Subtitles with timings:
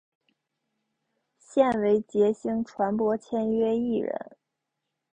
[1.37, 4.35] 现为杰星传播签约艺人。